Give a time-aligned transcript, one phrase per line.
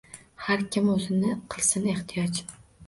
[0.45, 2.47] Har kimsa o’zini qilsin ehtiyot: